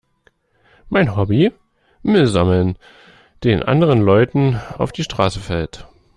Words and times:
Mein 0.89 1.15
Hobby? 1.15 1.53
Müll 2.01 2.25
sammeln, 2.25 2.75
den 3.43 3.61
anderen 3.61 4.01
Leuten 4.01 4.59
auf 4.79 4.91
die 4.91 5.03
Straße 5.03 5.39
fällt. 5.39 5.85